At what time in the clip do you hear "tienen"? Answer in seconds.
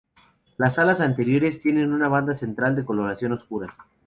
1.61-1.93